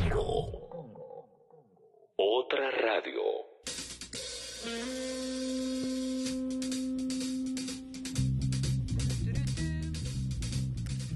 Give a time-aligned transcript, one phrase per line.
[0.00, 0.68] Congo.
[0.68, 1.28] Congo.
[2.16, 3.20] Otra radio.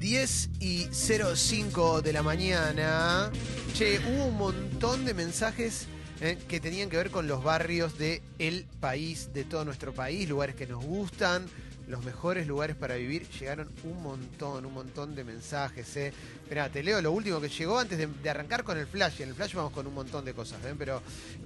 [0.00, 3.30] Diez y 05 de la mañana.
[3.74, 5.86] Che, hubo un montón de mensajes
[6.20, 10.28] eh, que tenían que ver con los barrios de el país, de todo nuestro país,
[10.28, 11.46] lugares que nos gustan,
[11.88, 13.28] los mejores lugares para vivir.
[13.28, 15.96] Llegaron un montón, un montón de mensajes.
[15.96, 16.12] Eh.
[16.42, 19.20] Esperá, te leo lo último que llegó antes de, de arrancar con el flash.
[19.22, 21.02] En el flash vamos con un montón de cosas, eh, pero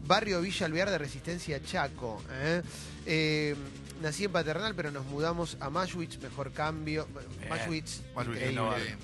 [0.06, 2.22] Barrio Villa Alvear de Resistencia Chaco.
[2.30, 2.62] eh.
[3.10, 3.56] Eh,
[4.02, 7.08] nací en Paternal, pero nos mudamos a Mashwitz, mejor cambio.
[7.48, 8.96] Mashwitz, increíble.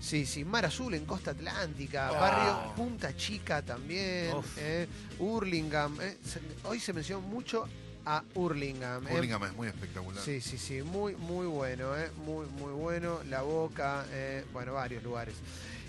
[0.00, 2.14] Sí, sí, Mar Azul en Costa Atlántica, Oh.
[2.20, 4.86] barrio Punta Chica también, eh,
[5.18, 5.96] Hurlingham.
[6.00, 6.16] eh,
[6.64, 7.66] hoy se mencionó mucho
[8.06, 9.06] a Hurlingham.
[9.08, 9.14] eh.
[9.14, 10.24] Hurlingham es muy espectacular.
[10.24, 13.20] Sí, sí, sí, muy, muy bueno, eh, muy, muy bueno.
[13.28, 15.34] La Boca, eh, bueno, varios lugares.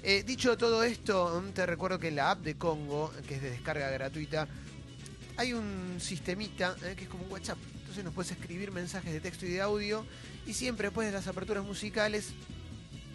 [0.03, 3.41] Eh, dicho todo esto, mm, te recuerdo que en la app de Congo, que es
[3.41, 4.47] de descarga gratuita,
[5.37, 7.57] hay un sistemita eh, que es como un WhatsApp.
[7.79, 10.05] Entonces nos puedes escribir mensajes de texto y de audio
[10.45, 12.31] y siempre después de las aperturas musicales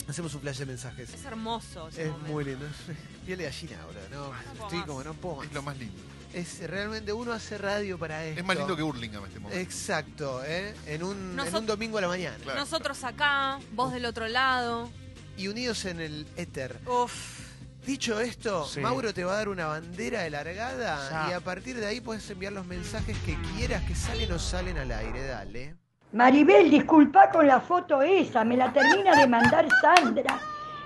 [0.09, 1.13] hacemos un flash de mensajes.
[1.13, 2.33] Es hermoso ese Es momento.
[2.33, 2.67] muy lindo.
[3.27, 4.33] Piel de gallina ahora, ¿no?
[4.65, 4.87] Estoy más.
[4.87, 5.47] como no puedo más.
[5.47, 5.95] Es lo más lindo.
[6.33, 8.41] Es realmente uno hace radio para esto.
[8.41, 9.61] Es más lindo que Hurlingham este momento.
[9.61, 10.75] Exacto, ¿eh?
[10.87, 12.37] En un, en un domingo a la mañana.
[12.43, 12.59] Claro.
[12.61, 14.91] Nosotros acá, vos del otro lado.
[15.37, 16.79] Y unidos en el éter.
[16.87, 17.41] Uf.
[17.85, 18.79] Dicho esto, Sí.
[18.81, 21.31] Mauro te va a dar una bandera de largada Ya.
[21.31, 24.79] y a partir de ahí puedes enviar los mensajes que quieras que salen o salen
[24.79, 25.27] al aire.
[25.27, 25.75] Dale.
[26.13, 30.39] Maribel, disculpa con la foto esa, me la termina de mandar Sandra.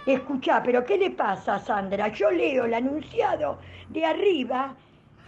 [0.06, 2.08] Escuchá, pero ¿qué le pasa a Sandra?
[2.08, 4.74] Yo leo el anunciado de arriba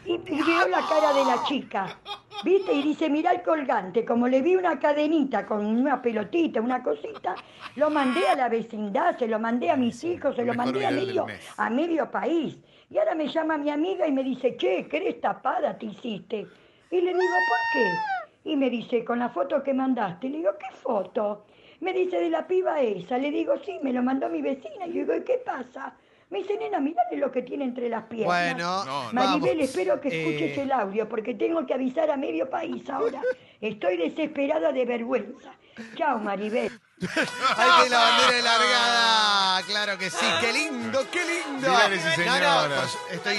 [0.04, 1.98] y, veo la cara de la chica.
[2.44, 2.72] ¿Viste?
[2.72, 4.04] Y dice, mirá el colgante.
[4.04, 7.34] Como le vi una cadenita con una pelotita, una cosita,
[7.76, 10.86] lo mandé a la vecindad, se lo mandé a mis hijos, se lo Mejor mandé
[10.86, 12.58] a medio, a medio país.
[12.90, 16.46] Y ahora me llama mi amiga y me dice, che, ¿qué eres tapada te hiciste?
[16.90, 18.50] Y le digo, ¿por qué?
[18.50, 20.28] Y me dice, con la foto que mandaste.
[20.28, 21.44] Le digo, ¿qué foto?
[21.80, 23.18] Me dice, de la piba esa.
[23.18, 24.86] Le digo, sí, me lo mandó mi vecina.
[24.86, 25.94] Y yo digo, ¿y qué pasa?
[26.30, 28.26] Me dice, nena, mirale lo que tiene entre las piernas.
[28.26, 29.12] Bueno, No, no.
[29.14, 29.64] Maribel, vamos.
[29.70, 33.22] espero que escuches Eh, el audio porque tengo que avisar a medio país ahora.
[33.60, 35.52] Estoy desesperada de vergüenza.
[35.96, 36.70] Chao, Maribel.
[37.56, 39.62] Ahí tiene la bandera de largada.
[39.62, 40.26] Claro que sí.
[40.40, 41.68] Qué lindo, qué lindo.
[41.68, 43.38] Y No, no, pues, estoy,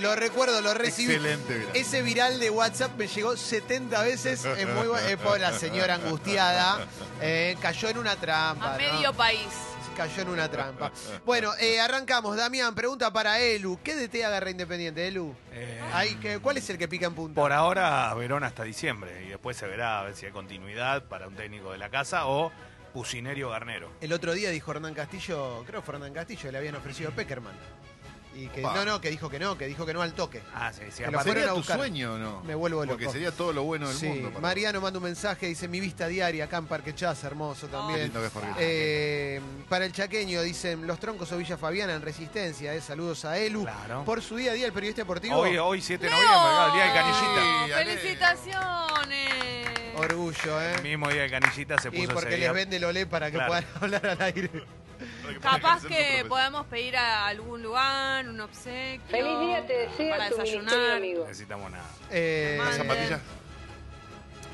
[0.00, 1.14] lo recuerdo, lo recibí.
[1.14, 1.76] Excelente viral.
[1.76, 4.44] Ese viral de WhatsApp me llegó 70 veces.
[4.44, 6.86] Es muy eh, por la señora angustiada.
[7.22, 8.74] Eh, cayó en una trampa.
[8.74, 8.92] A ¿no?
[8.94, 9.48] medio país.
[9.98, 10.92] Cayó en una trampa.
[11.26, 12.36] Bueno, eh, arrancamos.
[12.36, 13.80] Damián, pregunta para Elu.
[13.82, 15.34] ¿Qué DT agarra Independiente, Elu?
[15.52, 17.34] Eh, Ay, ¿qué- ¿Cuál es el que pica en punta?
[17.40, 19.24] por ahora, Verón hasta diciembre.
[19.26, 22.26] Y después se verá a ver si hay continuidad para un técnico de la casa
[22.28, 22.52] o
[22.94, 23.90] Pusinerio Garnero.
[24.00, 27.12] El otro día dijo Hernán Castillo, creo que fue Hernán Castillo, le habían ofrecido a
[27.12, 27.54] Peckerman.
[28.34, 28.74] Y que Opa.
[28.74, 30.40] no, no, que dijo que no, que dijo que no al toque.
[30.54, 31.02] Ah, sí, sí.
[31.02, 31.76] Que lo fueron ¿Sería a tu buscar.
[31.78, 32.40] sueño o no?
[32.44, 32.96] Me vuelvo loco.
[32.98, 34.28] Porque sería todo lo bueno del Sí, mundo.
[34.28, 37.72] para- Mariano manda un mensaje, dice mi vista diaria acá en Parque Chas, hermoso Qué
[37.72, 38.02] también.
[38.02, 38.32] lindo que es.
[38.58, 43.38] Eh, para el chaqueño dicen los troncos o Villa Fabiana en resistencia, eh, saludos a
[43.38, 43.62] Elu.
[43.62, 44.04] Claro.
[44.04, 45.36] Por su día a día el periodista deportivo.
[45.36, 47.66] Hoy, hoy 7 de noviembre, claro, el día de Canillita.
[47.66, 47.72] Sí.
[47.88, 49.68] ¡Felicitaciones!
[49.96, 50.74] Orgullo, eh.
[50.76, 52.52] El mismo día de Canillita se puso Y porque ese les día.
[52.52, 53.48] vende el olé para que Claro.
[53.48, 54.50] puedan hablar al aire.
[55.40, 59.00] Capaz que podamos pedir a algún lugar, un obsequio.
[59.10, 60.90] Feliz día te desea para tu desayunar.
[60.96, 61.24] amigo.
[61.26, 61.88] Necesitamos nada.
[62.10, 63.20] Eh, ¿Las zapatillas?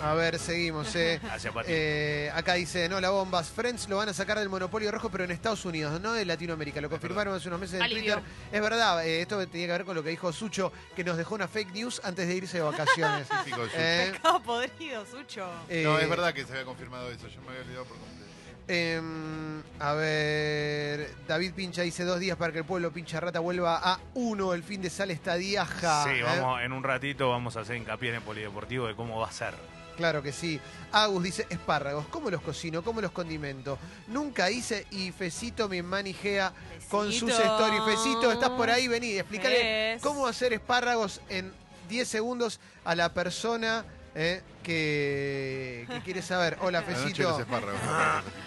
[0.03, 1.21] a ver, seguimos, eh.
[1.67, 3.49] Eh, acá dice, no, la bombas.
[3.49, 6.81] Friends lo van a sacar del monopolio rojo, pero en Estados Unidos, no de Latinoamérica.
[6.81, 8.15] Lo confirmaron hace unos meses en Alivio.
[8.17, 8.31] Twitter.
[8.53, 11.35] Es verdad, eh, esto tenía que ver con lo que dijo Sucho, que nos dejó
[11.37, 13.27] una fake news antes de irse de vacaciones.
[13.45, 13.77] Típico Sucho.
[13.79, 14.13] Eh,
[14.45, 15.47] podrido, Sucho.
[15.71, 17.29] No, es verdad que se había confirmado eso.
[17.29, 18.24] Yo me había olvidado por completo.
[18.69, 23.81] Em, a ver, David Pincha dice dos días para que el pueblo pincha rata vuelva
[23.83, 24.55] a uno.
[24.55, 26.05] El fin de sal está diaja.
[26.05, 26.23] Sí, ¿eh?
[26.23, 29.33] vamos, en un ratito vamos a hacer hincapié en el polideportivo de cómo va a
[29.33, 29.55] ser.
[29.97, 30.61] Claro que sí.
[30.93, 32.83] Agus dice espárragos, ¿cómo los cocino?
[32.83, 33.79] ¿Cómo los condimento?
[34.09, 36.53] Nunca hice y Fecito me manijea
[36.89, 37.55] con sus Fecito.
[37.55, 37.83] stories.
[37.85, 41.53] Fecito, estás por ahí, vení, explícale cómo hacer espárragos en
[41.89, 46.57] 10 segundos a la persona eh, que, que quiere saber.
[46.61, 47.23] Hola, la Fecito.
[47.31, 47.81] los espárragos.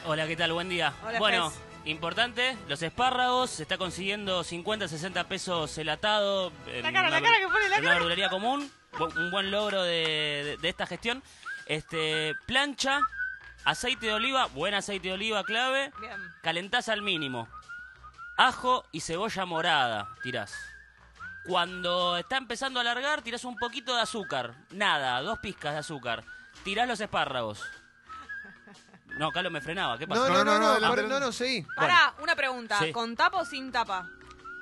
[0.05, 0.53] Hola, ¿qué tal?
[0.53, 0.93] Buen día.
[1.05, 1.59] Hola, bueno, Fez.
[1.85, 6.51] importante, los espárragos, se está consiguiendo 50, 60 pesos el atado.
[6.67, 7.93] en La cara, la una cara ver- que pone la en una cara.
[7.95, 8.71] verdulería común.
[8.99, 11.21] Un buen logro de, de- de esta gestión.
[11.67, 12.99] Este, plancha,
[13.65, 16.13] aceite de oliva, buen aceite de oliva clave, Bien.
[16.41, 17.47] calentás al mínimo.
[18.37, 20.53] Ajo y cebolla morada, tirás.
[21.47, 24.53] Cuando está empezando a alargar, tirás un poquito de azúcar.
[24.71, 26.23] Nada, dos pizcas de azúcar.
[26.63, 27.63] Tirás los espárragos.
[29.17, 30.21] No, Carlos me frenaba, ¿qué pasa?
[30.21, 31.31] No, no, no, no, no, no, adelante.
[31.31, 31.65] seguí.
[31.75, 32.77] Pará, una pregunta.
[32.79, 32.91] Sí.
[32.91, 34.07] ¿con tapa o sin tapa?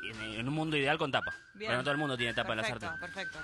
[0.04, 1.34] En, un mundo ideal con tapa.
[1.56, 1.70] Bien.
[1.70, 2.92] Pero no todo el mundo tiene tapa en la sartén.
[3.00, 3.40] perfecto.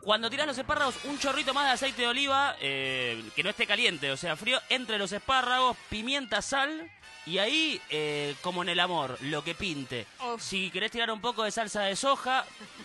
[0.00, 3.66] Cuando tirás los espárragos, un chorrito más de aceite de oliva, eh, que no esté
[3.66, 6.88] caliente, o sea, frío, entre los espárragos, pimienta, sal,
[7.28, 10.06] y ahí, eh, como en el amor, lo que pinte.
[10.32, 10.42] Uf.
[10.42, 12.44] Si querés tirar un poco de salsa de soja,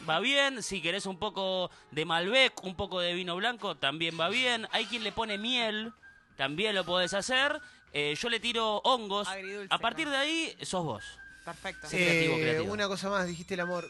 [0.10, 0.62] va bien.
[0.62, 4.68] Si querés un poco de Malbec, un poco de vino blanco, también va bien.
[4.72, 5.94] Hay quien le pone miel,
[6.36, 7.60] también lo podés hacer.
[7.94, 9.28] Eh, yo le tiro hongos.
[9.28, 10.12] Agridulce, A partir ¿no?
[10.12, 11.04] de ahí, sos vos.
[11.46, 11.88] Perfecto.
[11.88, 11.98] Sí.
[11.98, 12.74] creativo, Eh, creativo.
[12.74, 13.88] Una cosa más, dijiste el amor.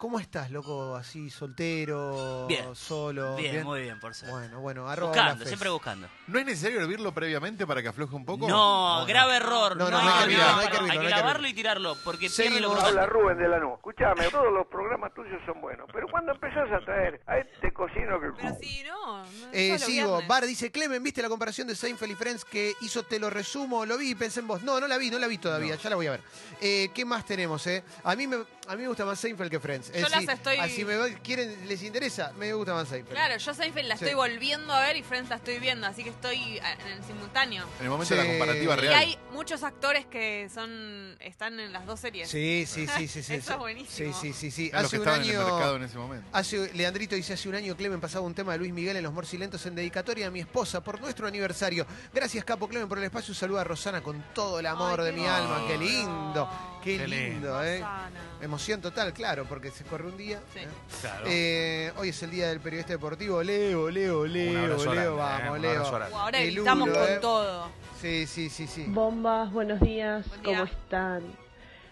[0.00, 0.96] ¿Cómo estás, loco?
[0.96, 2.46] ¿Así, soltero?
[2.46, 2.74] Bien.
[2.74, 3.36] ¿Solo?
[3.36, 4.30] Bien, muy bien, por ser.
[4.30, 6.08] Bueno, bueno, arroba buscando, siempre buscando.
[6.26, 8.48] ¿No es necesario hervirlo previamente para que afloje un poco?
[8.48, 9.76] No, grave error.
[9.76, 11.52] No, No, no, no hay que hervirlo, no hay que hervirlo, hay que lavarlo y
[11.52, 12.60] tirarlo porque Seguimos.
[12.60, 13.12] pierde lo Habla crocante.
[13.12, 13.74] Rubén de Lanús.
[13.74, 18.18] Escuchame, todos los programas tuyos son buenos, pero cuando empezás a traer a este cocino
[18.22, 18.28] que...
[18.40, 20.28] Pero si no, no Eh, sigo, viernes.
[20.28, 23.84] Bar dice, Clemen, ¿viste la comparación de Seinfeld y Friends que hizo Te lo resumo?
[23.84, 24.62] Lo vi y pensé en vos.
[24.62, 26.20] No, no la vi, no la vi todavía, ya la voy a ver.
[26.62, 27.84] Eh, ¿Qué más tenemos, eh?
[28.02, 28.38] A mí me,
[28.70, 29.92] a mí me gusta más Seinfeld que Friends.
[29.92, 33.14] Yo las sí, estoy- Así me va- quieren, les interesa, me gusta más Seinfeld.
[33.16, 34.04] Claro, yo Seinfeld la Sí.
[34.04, 37.64] estoy volviendo a ver y Friends la estoy viendo, así que estoy en el simultáneo.
[37.78, 38.26] En el momento de Sí.
[38.28, 38.94] la comparativa Y real.
[38.94, 42.28] hay muchos actores que son están en las dos series.
[42.30, 43.22] Sí, sí, sí, sí.
[43.22, 43.52] sí Eso sí.
[43.52, 44.12] es buenísimo.
[44.14, 44.50] Sí, sí, sí.
[44.50, 44.70] sí.
[44.72, 45.52] a los que Hace un estaban en el año...
[45.54, 46.28] mercado en ese momento.
[46.32, 49.12] Hace, Leandrito dice, hace un año Clemen pasaba un tema de Luis Miguel en Los
[49.12, 51.86] Morcilentos en dedicatoria a mi esposa por nuestro aniversario.
[52.12, 53.32] Gracias, Capo Clemen, por el espacio.
[53.32, 55.64] Un saludo a Rosana con todo el amor Ay, de qué mi alma.
[55.66, 55.90] Qué lindo.
[55.90, 56.50] lindo,
[56.82, 57.62] qué, Qué lindo.
[57.62, 57.78] ¿eh?
[57.78, 58.10] Rosana.
[58.40, 60.40] Emoción total, claro, porque se corre un día.
[60.52, 60.60] Sí.
[60.60, 60.68] ¿eh?
[61.00, 61.24] Claro.
[61.28, 63.42] Eh, hoy es el día del periodista deportivo.
[63.42, 65.84] Leo, Leo, Leo, Leo, grande, vamos, eh, un Leo.
[65.86, 67.18] ahora Lulo, con eh.
[67.20, 67.68] todo.
[68.00, 68.84] Sí, sí, sí, sí.
[68.88, 70.52] Bombas, buenos días, Buen día.
[70.58, 71.22] ¿cómo están?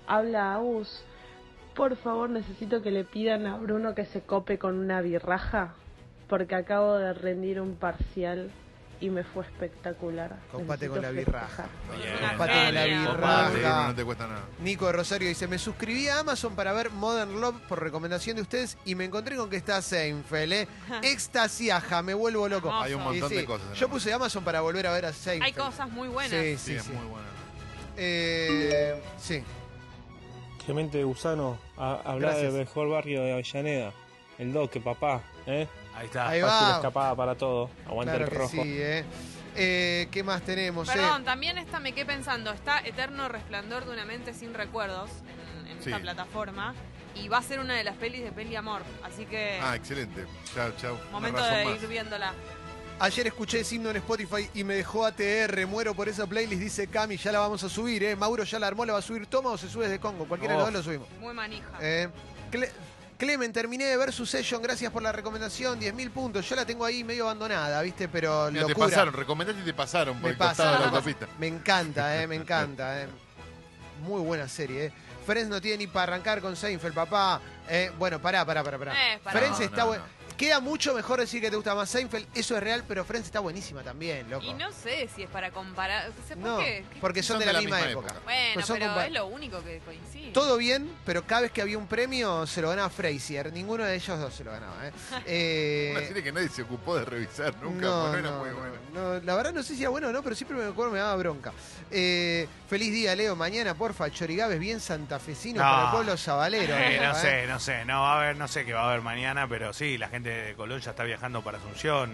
[0.06, 1.02] Habla Agus.
[1.74, 5.74] Por favor, necesito que le pidan a Bruno que se cope con una birraja,
[6.28, 8.50] porque acabo de rendir un parcial
[9.00, 10.36] y me fue espectacular.
[10.50, 11.66] Compate con la birraja.
[12.28, 13.88] Compate con la birraja.
[13.88, 14.42] No te cuesta nada.
[14.62, 18.42] Nico de Rosario dice, me suscribí a Amazon para ver Modern Love por recomendación de
[18.42, 20.68] ustedes y me encontré con que está Seinfeld, ¿eh?
[21.02, 22.72] Extasiaja, me vuelvo loco.
[22.72, 23.78] Hay un montón sí, de cosas.
[23.78, 25.42] Yo puse Amazon para volver a ver a Seinfeld.
[25.44, 26.30] Hay cosas muy buenas.
[26.30, 26.92] Sí, Sí, sí, es sí.
[26.92, 27.26] muy bueno.
[27.96, 29.42] Eh, sí.
[30.64, 33.92] Clemente Gusano, habla del mejor barrio de Avellaneda.
[34.38, 35.22] El doque, papá.
[35.46, 35.66] ¿eh?
[35.98, 36.28] Ahí está.
[36.28, 36.76] Ahí Fácil va.
[36.76, 37.70] escapada para todo.
[37.86, 38.50] Aguanta Claro el que rojo.
[38.50, 39.04] sí, ¿eh?
[39.56, 40.88] Eh, ¿Qué más tenemos?
[40.88, 40.92] eh?
[40.94, 45.10] Perdón, también esta me quedé pensando, está Eterno Resplandor de una mente sin recuerdos
[45.60, 45.90] en, en Sí.
[45.90, 46.74] esta plataforma
[47.16, 50.24] y va a ser una de las pelis de Peli Amor, así que Ah, excelente.
[50.54, 50.96] Chao, chao.
[51.10, 51.82] Momento de más.
[51.82, 52.32] ir viéndola.
[53.00, 55.66] Ayer escuché ese himno en Spotify y me dejó ATR.
[55.66, 57.16] Muero por esa playlist, dice Cami.
[57.16, 58.14] Ya la vamos a subir, ¿eh?
[58.16, 59.26] Mauro ya la armó, la va a subir.
[59.26, 60.26] Toma o se sube desde Congo.
[60.26, 60.72] Cualquiera de los Oh.
[60.72, 61.08] dos lo subimos.
[61.20, 61.68] Muy manija.
[61.80, 62.08] Eh,
[62.50, 62.70] Cle-
[63.18, 64.62] Clemen, terminé de ver su session.
[64.62, 65.80] Gracias por la recomendación.
[65.80, 66.48] 10.000 puntos.
[66.48, 68.08] Yo la tengo ahí medio abandonada, ¿viste?
[68.08, 68.86] Pero Mira, te locura.
[68.88, 71.26] pasaron, recomendaste y te pasaron por Me el costado de la autopista.
[71.38, 73.02] Me encanta, eh, me encanta.
[73.02, 73.08] eh.
[74.02, 74.92] Muy buena serie, eh.
[75.26, 77.40] Friends no tiene ni para arrancar con Seinfeld, papá.
[77.68, 78.78] Eh, bueno, pará, pará, pará.
[78.78, 78.94] pará.
[78.94, 79.38] Eh, pará.
[79.40, 80.04] Friends No, está no, bueno.
[80.04, 80.17] no.
[80.38, 83.40] Queda mucho mejor decir que te gusta más Seinfeld, eso es real, pero Friends está
[83.40, 84.44] buenísima también, loco.
[84.46, 86.12] Y no sé si es para comparar.
[86.12, 86.60] ¿Por No,
[87.00, 88.14] porque son, de la, misma, época.
[88.22, 90.30] Bueno, Pues pero es lo único que coincide.
[90.30, 93.52] Todo bien, pero cada vez que había un premio se lo ganaba Frazier.
[93.52, 94.86] Ninguno de ellos dos se lo ganaba.
[94.86, 94.92] ¿eh?
[95.26, 98.38] Eh, Una serie que nadie se ocupó de revisar nunca, no, porque no era no,
[98.38, 98.76] muy no, buena.
[98.94, 101.00] no, la verdad no sé si era bueno o no, pero siempre me acuerdo me
[101.00, 101.52] daba bronca.
[101.90, 103.34] Eh, feliz día, Leo.
[103.34, 105.68] Mañana, porfa, Chorigaves bien santafesino No.
[105.68, 106.76] para el pueblo sabalero.
[106.76, 109.02] Eh, no sé, no sé, no va a haber, no sé qué va a haber
[109.02, 112.12] mañana, pero sí, la gente de Colón ya está viajando para Asunción.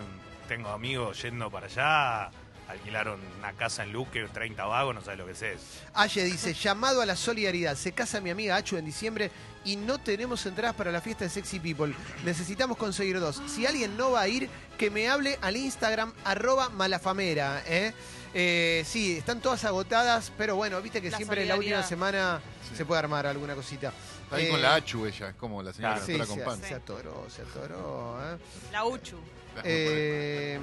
[0.48, 2.30] Tengo amigos yendo para allá,
[2.68, 5.60] alquilaron una casa en Luque, 30 vagos, no sabes lo que es.
[5.94, 7.76] Aye dice, llamado a la solidaridad.
[7.76, 9.30] Se casa mi amiga Achu en diciembre
[9.64, 11.94] y no tenemos entradas para la fiesta de Sexy People.
[12.24, 13.40] Necesitamos conseguir dos.
[13.46, 17.62] Si alguien no va a ir, que me hable al Instagram arroba malafamera.
[17.66, 17.92] ¿eh?
[18.36, 22.40] Eh, sí, están todas agotadas, pero bueno, viste que La siempre en la última semana
[22.68, 22.74] Sí.
[22.76, 23.92] se puede armar alguna cosita.
[24.24, 26.06] Está ahí Eh, con la Achu ella, es como la señora Claro.
[26.06, 26.68] que Sí, la se, acompaña.
[26.68, 28.18] se atoró, se atoró.
[28.34, 28.38] ¿eh?
[28.72, 29.16] La Uchu.
[29.64, 30.58] Eh,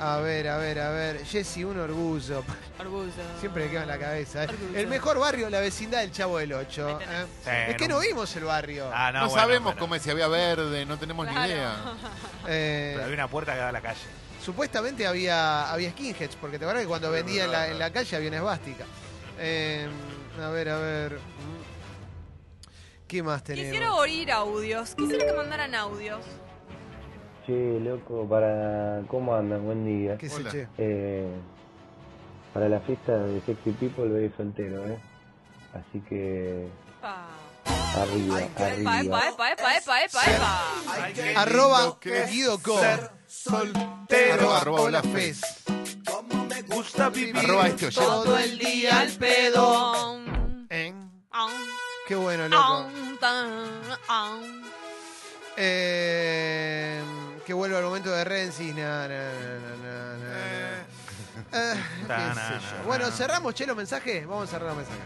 [0.00, 1.24] a ver, a ver, a ver.
[1.26, 2.44] Jessy, un orgullo.
[2.78, 3.10] Orgullo.
[3.40, 4.44] Siempre me queda en la cabeza.
[4.44, 4.48] ¿eh?
[4.48, 4.78] Orgullo.
[4.78, 6.86] El mejor barrio, la vecindad del Chavo del Ocho.
[6.86, 7.24] Ahí tenés.
[7.24, 7.26] ¿eh?
[7.42, 8.88] Sí, Es que no- vimos el barrio.
[8.94, 11.40] Ah, no, No, bueno, sabemos pero- cómo es, si había verde, no tenemos Claro.
[11.42, 11.74] ni idea.
[12.50, 13.98] Eh, Pero había una puerta que da a la calle.
[14.42, 17.72] supuestamente había, había skinheads, porque te acuerdas que cuando vendía en la, verdad.
[17.72, 18.84] en la calle había una esvástica.
[19.40, 19.88] Eh,
[20.40, 21.18] a ver, a ver.
[23.08, 23.66] ¿Qué más tenemos?
[23.72, 24.94] Quisiera oír audios.
[24.94, 26.20] Quisiera que mandaran audios.
[27.48, 29.00] Che, loco, para...
[29.08, 29.64] ¿Cómo andan?
[29.64, 30.18] Buen día.
[30.18, 30.68] ¿Qué che?
[30.76, 31.26] Eh,
[32.52, 34.98] para la fiesta de Sexy People voy soltero, ¿eh?
[35.72, 36.68] Así que...
[37.00, 37.26] Pa.
[38.02, 39.00] Arriba, Epa, arriba.
[39.00, 41.40] epa, epa, epa, epa, epa, epa.
[41.40, 41.96] Arroba
[42.30, 42.78] Guido Co.
[43.26, 44.34] soltero.
[44.34, 45.40] Arroba Arroba Hola Fez.
[47.34, 47.92] Arroba este oyente.
[47.94, 50.18] todo el día al pedo.
[50.68, 50.92] Eh,
[52.06, 52.62] Qué bueno, loco.
[52.62, 53.48] Aum, tan,
[54.08, 54.42] aum.
[55.56, 57.02] Eh,
[57.48, 58.74] que vuelva al momento de Renzi.
[58.74, 60.80] Na, na, na, na, na, na.
[61.50, 61.74] Eh,
[62.06, 62.76] qué sé yo.
[62.76, 62.82] na.
[62.84, 64.26] Bueno, cerramos, Chelo, mensaje.
[64.26, 65.02] Vamos a cerrar los mensajes.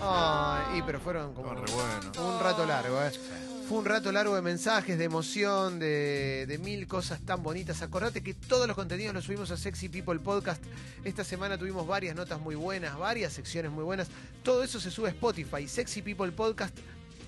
[0.00, 2.34] Ay, y pero fueron como Re bueno.
[2.34, 3.10] un rato largo, ¿eh?
[3.68, 7.82] Fue un rato largo de mensajes, de emoción, de, de mil cosas tan bonitas.
[7.82, 10.62] Acordate que todos los contenidos los subimos a Sexy People Podcast.
[11.02, 14.06] Esta semana tuvimos varias notas muy buenas, varias secciones muy buenas.
[14.44, 16.78] Todo eso se sube a Spotify, Sexy People Podcast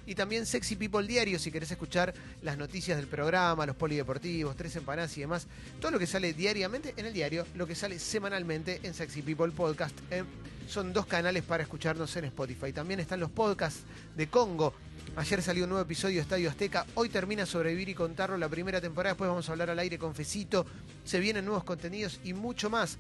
[0.08, 4.74] y también Sexy People Diario si querés escuchar las noticias del programa, los polideportivos, tres
[4.74, 5.46] empanadas y demás.
[5.80, 9.52] Todo lo que sale diariamente en el diario, lo que sale semanalmente en Sexy People
[9.52, 9.94] Podcast.
[10.10, 10.24] ¿eh?
[10.66, 12.72] Son dos canales para escucharnos en Spotify.
[12.72, 13.82] También están los podcasts
[14.16, 14.72] de Congo.
[15.16, 16.86] Ayer salió un nuevo episodio de Estadio Azteca.
[16.94, 19.12] Hoy termina Sobrevivir y Contarlo la primera temporada.
[19.12, 20.64] Después vamos a hablar al aire con Fecito.
[21.04, 22.96] Se vienen nuevos contenidos y mucho más.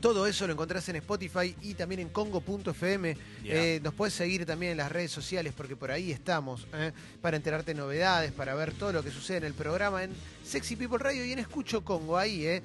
[0.00, 3.16] Todo eso lo encontrás en Spotify y también en congo.fm.
[3.42, 3.54] Yeah.
[3.54, 6.92] Eh, nos puedes seguir también en las redes sociales porque por ahí estamos ¿eh?
[7.22, 10.12] para enterarte de novedades, para ver todo lo que sucede en el programa en
[10.44, 12.62] Sexy People Radio y en Escucho Congo ahí, ¿eh?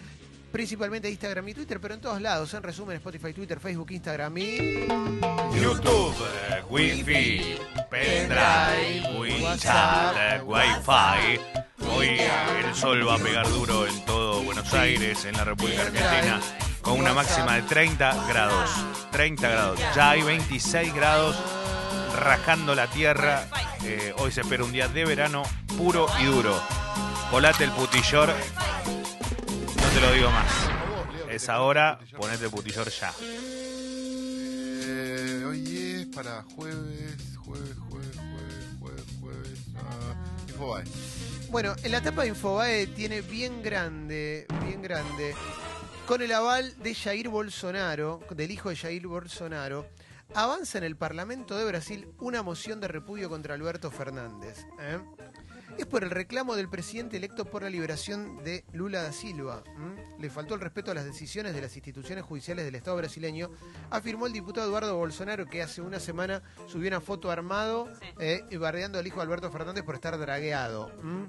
[0.51, 2.53] principalmente Instagram y Twitter, pero en todos lados.
[2.53, 4.87] En resumen, Spotify, Twitter, Facebook, Instagram y...
[5.55, 6.15] YouTube,
[6.69, 7.57] Wi-Fi,
[7.89, 9.03] pendrive,
[10.45, 11.39] Wi-Fi.
[11.87, 12.07] Hoy
[12.65, 16.41] el sol va a pegar duro en todo Buenos Aires, en la República Argentina,
[16.89, 18.67] con una máxima de 30 grados.
[19.11, 19.79] 30 grados.
[19.95, 21.35] Ya hay 26 grados
[22.15, 23.45] rajando la tierra.
[23.83, 25.43] Eh, hoy se espera un día de verano
[25.77, 26.59] puro y duro.
[27.29, 28.29] Colate el putillor.
[28.29, 30.51] No te lo digo más.
[31.29, 33.13] Es ahora, ponete el putillor ya.
[34.81, 39.59] Eh, hoy es para jueves, jueves, jueves, jueves, jueves, jueves.
[39.77, 40.15] ah,
[40.47, 40.85] Infobae.
[41.51, 45.35] Bueno, en la tapa de Infobae tiene bien grande, bien grande,
[46.09, 49.85] con el aval de Jair Bolsonaro, del hijo de Jair Bolsonaro,
[50.33, 54.65] avanza en el Parlamento de Brasil una moción de repudio contra Alberto Fernández.
[54.79, 54.97] ¿eh?
[55.77, 59.63] Es por el reclamo del presidente electo por la liberación de Lula da Silva.
[59.67, 60.17] ¿m?
[60.17, 63.51] Le faltó el respeto a las decisiones de las instituciones judiciales del Estado brasileño,
[63.91, 67.87] afirmó el diputado Eduardo Bolsonaro, que hace una semana subió una foto armado
[68.17, 70.91] eh, y bardeando al hijo de Alberto Fernández por estar dragueado.
[71.03, 71.27] ¿m?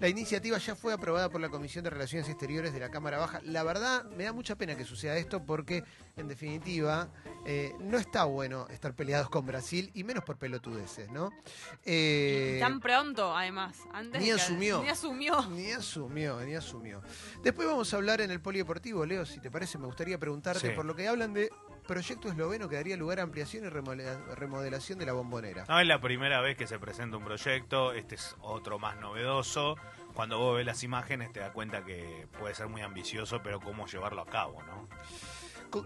[0.00, 3.40] La iniciativa ya fue aprobada por la Comisión de Relaciones Exteriores de la Cámara Baja.
[3.44, 5.84] La verdad, me da mucha pena que suceda esto porque,
[6.16, 7.10] en definitiva,
[7.44, 11.30] eh, no está bueno estar peleados con Brasil y menos por pelotudeces, ¿no?
[11.84, 13.76] Eh, Tan pronto, además.
[13.92, 14.82] Antes ni que- asumió.
[14.82, 15.46] Ni asumió.
[15.50, 17.02] Ni asumió, ni asumió.
[17.42, 20.74] Después vamos a hablar en el polideportivo, Leo, si te parece, me gustaría preguntarte Sí.
[20.74, 21.50] por lo que hablan de
[21.80, 25.64] proyecto esloveno que daría lugar a ampliación y remodela- remodelación de la bombonera.
[25.68, 29.76] No es la primera vez que se presenta un proyecto, este es otro más novedoso.
[30.14, 33.86] Cuando vos ves las imágenes te das cuenta que puede ser muy ambicioso, pero cómo
[33.86, 34.88] llevarlo a cabo, ¿no?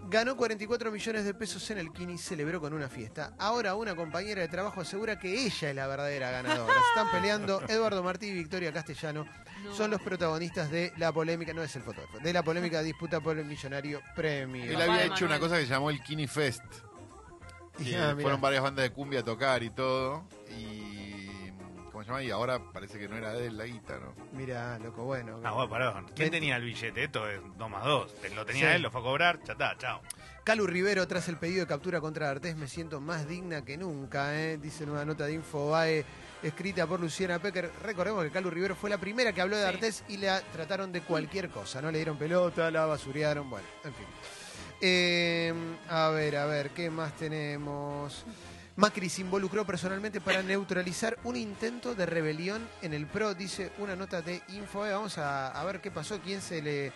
[0.07, 3.33] Ganó 44 millones de pesos en el Kini y celebró con una fiesta.
[3.37, 6.73] Ahora una compañera de trabajo asegura que ella es la verdadera ganadora.
[6.73, 9.25] Se están peleando Eduardo Martí y Victoria Castellano.
[9.73, 13.37] Son los protagonistas de la polémica, no es el fotógrafo, de la polémica disputa por
[13.37, 14.63] el millonario premio.
[14.63, 16.63] Él había hecho una cosa que llamó el Kini Fest.
[17.79, 20.27] Y, ah, fueron varias bandas de cumbia a tocar y todo.
[20.57, 20.94] Y.
[21.95, 22.23] ¿Cómo se llama?
[22.23, 24.13] Y ahora parece que no era de él la guita, ¿no?
[24.33, 25.39] Mira, loco, bueno.
[25.45, 26.11] Ah, bueno, perdón.
[26.13, 27.05] ¿Quién tenía el billete?
[27.05, 28.13] Esto es 2 más 2.
[28.35, 28.75] Lo tenía Sí.
[28.75, 30.01] él, lo fue a cobrar, ya está, chao.
[30.43, 34.37] Calu Rivero, tras el pedido de captura contra Artés, me siento más digna que nunca,
[34.37, 34.57] ¿eh?
[34.57, 36.03] dice en una nota de Infobae
[36.43, 37.71] escrita por Luciana Pecker.
[37.81, 40.99] Recordemos que Calu Rivero fue la primera que habló de Artés y la trataron de
[40.99, 41.91] cualquier cosa, ¿no?
[41.91, 44.05] Le dieron pelota, la basurearon, bueno, en fin.
[44.81, 45.53] Eh,
[45.87, 48.25] a ver, a ver, ¿qué más tenemos?
[48.75, 53.95] Macri se involucró personalmente para neutralizar un intento de rebelión en el PRO, dice una
[53.95, 54.91] nota de Infobae.
[54.91, 56.91] Vamos a, a ver qué pasó, quién se le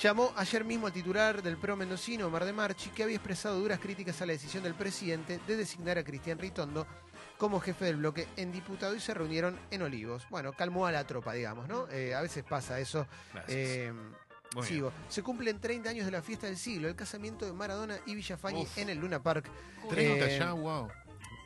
[0.00, 3.78] Llamó ayer mismo al titular del PRO mendocino, Omar de Marchi, que había expresado duras
[3.78, 6.84] críticas a la decisión del presidente de designar a Cristian Ritondo
[7.38, 10.26] como jefe del bloque en diputado y se reunieron en Olivos.
[10.30, 11.88] Bueno, calmó a la tropa, digamos, ¿no?
[11.90, 13.06] Eh, a veces pasa eso.
[13.32, 13.56] Gracias.
[13.56, 13.92] Eh,
[14.54, 14.92] Muy sigo.
[15.08, 18.62] Se cumplen 30 años de la fiesta del siglo, el casamiento de Maradona y Villafañe
[18.62, 18.78] Uf.
[18.78, 19.48] en el Luna Park.
[19.90, 20.88] 30 Eh, ya, wow.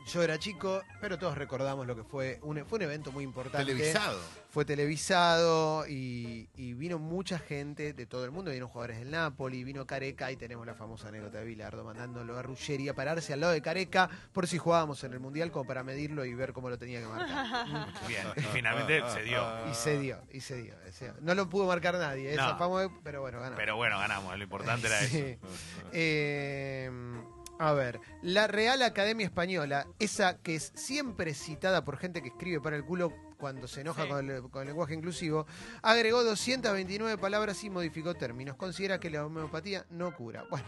[0.09, 3.67] Yo era chico, pero todos recordamos lo que fue un, fue un evento muy importante.
[3.73, 4.19] Televisado.
[4.51, 8.51] Fue televisado y, y vino mucha gente de todo el mundo.
[8.51, 12.43] Vino jugadores del Napoli, vino Careca y tenemos la famosa anécdota de Bilardo mandándolo a
[12.43, 15.83] Ruggeri a pararse al lado de Careca por si jugábamos en el Mundial como para
[15.85, 17.89] medirlo y ver cómo lo tenía que marcar.
[18.09, 19.43] Bien, y finalmente se dio.
[19.71, 20.75] y se dio, y se dio.
[21.21, 23.57] no lo pudo marcar nadie, esa fama, pero bueno, ganó.
[23.57, 25.19] Pero bueno, ganamos, lo importante era Sí.
[25.19, 25.39] eso.
[25.93, 26.91] Eh,
[27.59, 32.61] a ver, la Real Academia Española, esa que es siempre citada por gente que escribe
[32.61, 34.09] para el culo cuando se enoja Sí.
[34.09, 35.47] con, el, con el lenguaje inclusivo,
[35.83, 38.57] agregó 229 palabras y modificó términos.
[38.57, 40.45] Considera que la homeopatía no cura.
[40.51, 40.67] Bueno,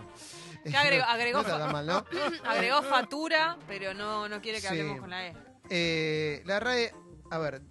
[0.64, 1.04] ¿Qué agregó?
[1.04, 2.04] no- agregó no mal, ¿no?
[2.44, 4.75] Agregó fatura, pero no, no quiere que Sí.
[4.80, 5.37] hablemos con la E.
[5.68, 6.92] Eh, la RAE,
[7.30, 7.62] a ver,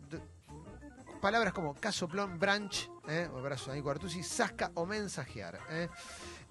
[1.22, 5.60] palabras como casoplón, branch, eh, o brazo ahí, Cuartusi, zasca o mensajear.
[5.70, 5.90] Eh.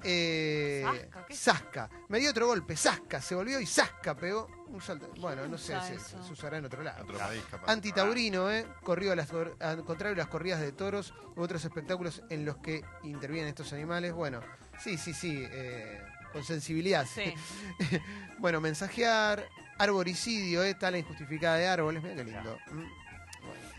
[0.04, 1.90] Eh, zasca.
[2.08, 5.10] Me dio otro golpe, zasca, se volvió y zasca, pegó un salto.
[5.18, 7.04] Bueno, no sé, se, se usará en otro lado.
[7.04, 7.70] Otro país, capaz.
[7.72, 8.66] Antitaurino, ¿eh?
[8.82, 9.28] corrió a las,
[9.60, 13.72] al contrario de las corridas de toros u otros espectáculos en los que intervienen estos
[13.72, 14.12] animales.
[14.12, 14.40] Bueno,
[14.78, 16.00] sí, sí, sí, eh,
[16.32, 17.06] con sensibilidad.
[17.06, 17.34] Sí.
[18.38, 20.74] bueno, mensajear, arboricidio, ¿eh?
[20.74, 22.58] tala injustificada de árboles, mira qué lindo.
[22.70, 23.07] Mm.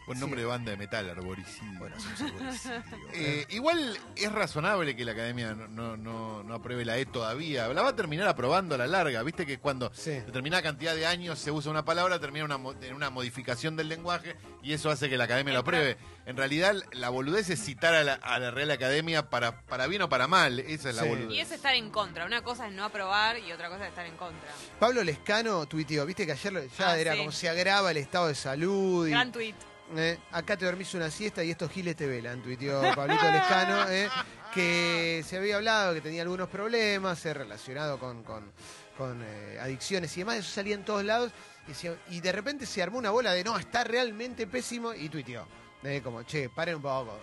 [0.10, 0.22] Buen Sí.
[0.22, 1.78] nombre de banda de metal, arboricidio.
[1.78, 2.84] Bueno, arboricidio.
[3.14, 7.68] Eh, igual es razonable que la academia no, no, no, no apruebe la E todavía.
[7.68, 9.22] La va a terminar aprobando a la larga.
[9.22, 10.10] Viste que cuando Sí.
[10.10, 14.36] determinada cantidad de años se usa una palabra, termina una, en una modificación del lenguaje
[14.64, 15.96] y eso hace que la academia lo apruebe.
[16.26, 20.02] En realidad, la boludez es citar a la, a la Real Academia para, para bien
[20.02, 20.60] o para mal.
[20.60, 21.38] Esa es la boludez.
[21.38, 22.26] Y es estar en contra.
[22.26, 24.50] Una cosa es no aprobar y otra cosa es estar en contra.
[24.80, 27.20] Pablo Lescano tuiteó, viste que ayer ya Ah, era sí.
[27.20, 29.06] como se agrava el estado de salud.
[29.08, 29.54] Y, Gran tweet.
[29.96, 34.08] Eh, acá te dormís una siesta y estos giles te velan, tuiteó Pablito Lescano, eh,
[34.54, 38.52] que se había hablado que tenía algunos problemas eh, relacionados con, con-
[38.98, 41.32] con, eh, adicciones y demás, eso salía en todos lados,
[41.68, 45.10] y, se- y de repente se armó una bola de no, está realmente pésimo, y
[45.10, 45.48] tuiteó,
[45.84, 47.18] eh, como, che, paren un poco,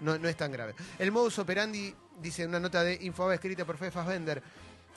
[0.00, 0.74] no, no es tan grave.
[0.98, 4.42] El modus operandi, dice en una nota de Infobae escrita por Fede Fassbender,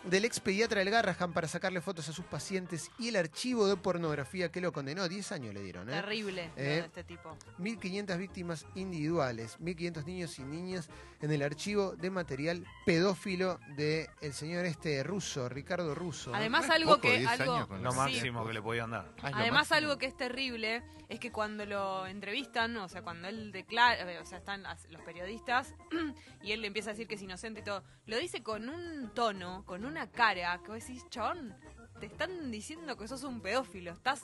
[0.03, 3.77] del ex pediatra del Garrahan para sacarle fotos a sus pacientes y el archivo de
[3.77, 5.07] pornografía que lo condenó.
[5.07, 5.93] 10 años le dieron, ¿eh?
[5.93, 7.37] Terrible Eh, de este tipo.
[7.59, 10.89] 1.500 víctimas individuales, 1.500 niños y niñas
[11.21, 16.33] en el archivo de material pedófilo del el señor este ruso, Ricardo Russo.
[16.35, 17.19] Además, algo poco, que.
[17.19, 17.97] 10 Algo, Lo Sí.
[17.97, 19.09] máximo que le podían dar.
[19.21, 24.11] Además, algo que es terrible es que cuando lo entrevistan, o sea, cuando él declara,
[24.11, 25.73] eh, o sea, están los periodistas
[26.43, 29.11] y él le empieza a decir que es inocente y todo, lo dice con un
[29.13, 31.55] tono, con una cara, que vos decís, chabón,
[31.99, 34.21] te están diciendo que sos un pedófilo, estás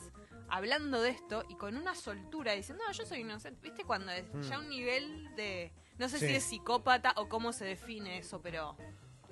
[0.50, 3.60] hablando de esto y con una soltura diciendo, no, yo soy inocente.
[3.62, 4.42] ¿Viste cuando es Mm.
[4.42, 5.72] ya un nivel de.
[6.00, 6.28] No sé Sí.
[6.28, 8.76] si es psicópata o cómo se define eso, pero.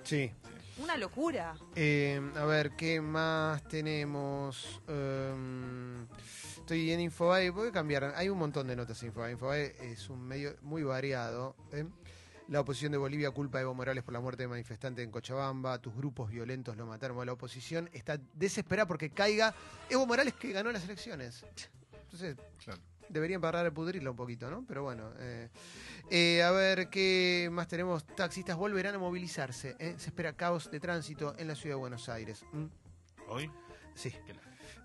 [0.04, 0.32] Sí.
[0.78, 1.58] Una locura.
[1.76, 4.80] Eh, a ver, ¿qué más tenemos?
[4.88, 6.04] Em,
[6.58, 8.14] estoy en Infobae, voy a cambiar.
[8.16, 9.32] Hay un montón de notas en Infobae.
[9.32, 11.56] Infobae es un medio muy variado.
[11.72, 11.86] ¿eh?
[12.50, 15.80] La oposición de Bolivia culpa a Evo Morales por la muerte de manifestantes en Cochabamba.
[15.80, 17.90] Tus grupos violentos lo mataron a la oposición.
[17.92, 19.54] Está desesperada porque caiga
[19.90, 21.46] Evo Morales que ganó las elecciones.
[22.04, 22.80] Entonces, Claro.
[23.10, 24.64] deberían parar de pudrirla un poquito, ¿no?
[24.66, 25.12] Pero bueno.
[25.20, 25.50] eh.
[26.10, 28.08] Eh, a ver, ¿qué más tenemos?
[28.08, 29.76] Taxistas volverán a movilizarse.
[29.78, 29.96] ¿eh?
[29.98, 32.46] Se espera caos de tránsito en la ciudad de Buenos Aires.
[32.54, 32.66] ¿Mm?
[33.28, 33.52] ¿Hoy?
[33.94, 34.14] Sí.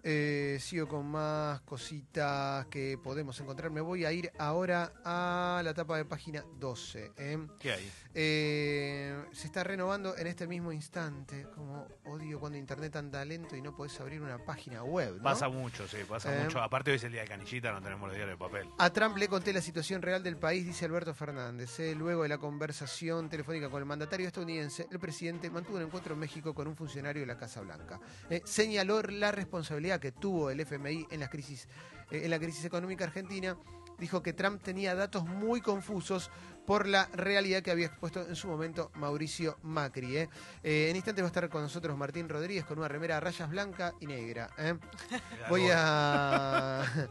[0.05, 3.71] Eh, sigo con más cositas que podemos encontrar.
[3.71, 7.13] Me voy a ir ahora a la etapa de página 12.
[7.17, 7.39] ¿eh?
[7.61, 7.93] ¿Qué hay?
[8.15, 11.47] Eh, se está renovando en este mismo instante.
[11.55, 15.19] Como odio cuando internet anda lento y no podés abrir una página web.
[15.19, 15.23] ¿no?
[15.23, 16.61] Pasa mucho, sí, pasa mucho.
[16.61, 18.69] Aparte hoy es el día de canillita, no tenemos los diarios de papel.
[18.79, 21.79] A Trump le conté la situación real del país, dice Alberto Fernández.
[21.97, 26.21] Luego de la conversación telefónica con el mandatario estadounidense, el presidente mantuvo un encuentro en
[26.21, 28.01] México con un funcionario de la Casa Blanca.
[28.45, 31.69] Señaló la responsabilidad que tuvo el FMI en, las crisis,
[32.11, 33.57] eh, en la crisis económica argentina.
[33.99, 36.31] Dijo que Trump tenía datos muy confusos
[36.67, 40.17] por la realidad que había expuesto en su momento Mauricio Macri.
[40.17, 40.29] ¿eh?
[40.63, 43.51] Eh, en instantes va a estar con nosotros Martín Rodríguez con una remera a rayas
[43.51, 44.51] blanca y negra.
[44.59, 44.75] ¿eh?
[45.49, 46.85] Voy a.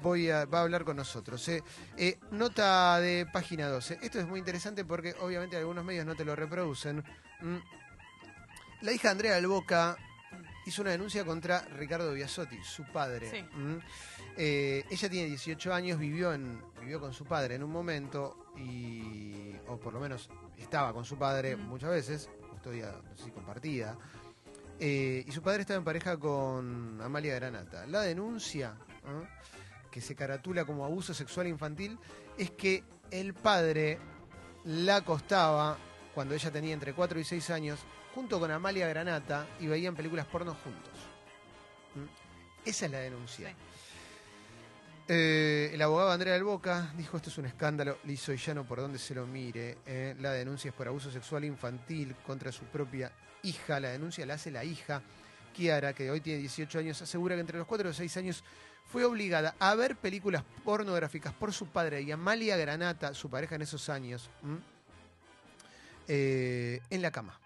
[0.00, 1.50] Voy a, va a hablar con nosotros.
[2.30, 3.98] nota de página 12.
[4.00, 7.02] Esto es muy interesante porque obviamente algunos medios no te lo reproducen.
[7.40, 7.56] Mm.
[8.82, 9.96] La hija Andrea del Boca
[10.68, 13.30] hizo una denuncia contra Ricardo Biasotti, su padre.
[13.30, 13.42] Sí.
[13.42, 13.78] Mm.
[14.36, 19.54] Eh, ella tiene 18 años, vivió, en, vivió con su padre en un momento, y,
[19.66, 21.60] o por lo menos estaba con su padre Mm.
[21.68, 23.96] muchas veces, custodia, no sé si compartida.
[24.80, 27.86] Eh, y su padre estaba en pareja con Amalia Granata.
[27.86, 29.22] La denuncia, ¿ah?
[29.90, 31.98] que se caratula como abuso sexual infantil,
[32.36, 33.98] es que el padre
[34.64, 35.78] la acostaba
[36.14, 37.80] cuando ella tenía entre 4 y 6 años,
[38.14, 40.92] junto con Amalia Granata, y veían películas porno juntos.
[41.94, 42.68] ¿Mm?
[42.68, 43.48] Esa es la denuncia.
[43.50, 43.54] Sí.
[45.10, 48.78] Eh, el abogado Andrea del Boca dijo esto es un escándalo liso y llano por
[48.78, 49.78] donde se lo mire.
[49.86, 50.14] eh.
[50.20, 53.10] La denuncia es por abuso sexual infantil contra su propia
[53.42, 53.80] hija.
[53.80, 55.00] La denuncia la hace la hija,
[55.54, 57.00] Kiara, que hoy tiene 18 años.
[57.00, 58.44] Asegura que entre los 4 y 6 años
[58.84, 63.62] fue obligada a ver películas pornográficas por su padre y Amalia Granata, su pareja en
[63.62, 64.28] esos años.
[66.06, 67.38] Eh, en la cama.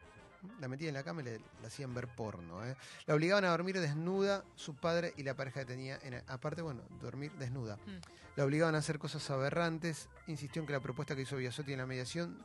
[0.61, 2.65] La metían en la cama y le, le hacían ver porno.
[2.67, 2.75] ¿eh?
[3.07, 5.99] La obligaban a dormir desnuda su padre y la pareja que tenía.
[6.03, 7.77] En, aparte, bueno, dormir desnuda.
[7.77, 8.01] Mm.
[8.37, 10.09] La obligaban a hacer cosas aberrantes.
[10.27, 12.45] Insistió en que la propuesta que hizo Biasotti en la mediación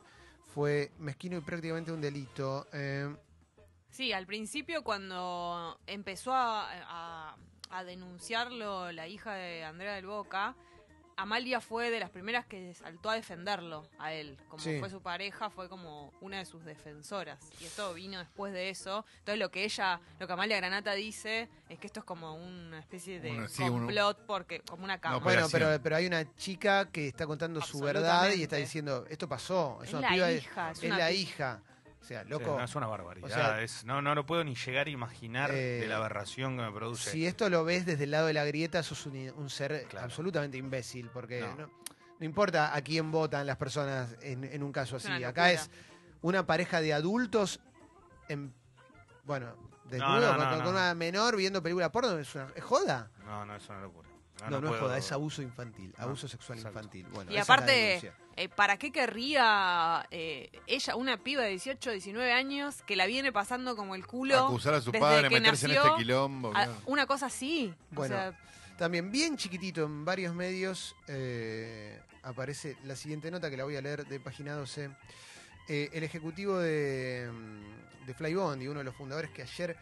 [0.54, 2.66] fue mezquino y prácticamente un delito.
[2.72, 3.14] Eh,
[3.90, 6.68] Sí, al principio cuando empezó a,
[7.30, 7.36] a-
[7.70, 10.54] a denunciarlo la hija de Andrea del Boca,
[11.18, 14.38] Amalia fue de las primeras que saltó a defenderlo a él.
[14.48, 14.78] Como Sí.
[14.78, 17.38] fue su pareja, fue como una de sus defensoras.
[17.60, 19.04] Y esto vino después de eso.
[19.18, 22.78] Entonces lo que ella, lo que Amalia Granata dice es que esto es como una
[22.78, 25.18] especie de Una- sí, un- complot porque como una cama.
[25.18, 29.28] bueno, pero, pero hay una chica que está contando su verdad y está diciendo, esto
[29.28, 29.80] pasó.
[29.82, 31.62] Es una la piba, hija, es es una la hija.
[32.08, 32.56] Sí, loco.
[32.58, 33.28] no, es una barbaridad.
[33.30, 36.56] O sea, es- no, no lo puedo ni llegar a imaginar Eh, de la aberración
[36.56, 37.10] que me produce.
[37.10, 40.56] Si esto lo ves desde el lado de la grieta, sos un, un ser absolutamente
[40.56, 41.54] imbécil, porque no.
[41.56, 41.70] No.
[42.18, 45.22] no importa a quién votan las personas en, en un caso así.
[45.22, 45.70] Acá es
[46.22, 47.60] una pareja de adultos,
[48.28, 48.52] en,
[49.24, 50.70] bueno, desnudo, no, con, no, con no.
[50.70, 53.10] una menor viendo película porno, es, una, es joda.
[53.24, 54.07] No, no, es una locura.
[54.48, 56.78] No, no, es joda, es abuso infantil, No, abuso sexual exacto.
[56.78, 57.06] infantil.
[57.12, 62.82] Bueno, Y aparte, eh, ¿para qué querría eh, ella, una piba de 18, 19 años,
[62.82, 64.46] que la viene pasando como el culo?
[64.46, 66.52] Acusar a su desde padre, que meterse en nació, este quilombo.
[66.54, 67.74] a- una cosa así.
[67.90, 68.38] Bueno, o sea,
[68.76, 73.80] También bien chiquitito en varios medios eh, aparece la siguiente nota que la voy a
[73.82, 74.90] leer de página 12.
[75.68, 79.76] Eh, el ejecutivo de, mm, de Flybondi, uno de los fundadores que ayer